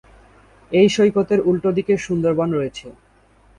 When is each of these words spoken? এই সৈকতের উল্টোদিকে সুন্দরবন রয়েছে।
এই 0.71 0.87
সৈকতের 0.89 1.39
উল্টোদিকে 1.41 1.93
সুন্দরবন 1.97 2.49
রয়েছে। 2.53 2.87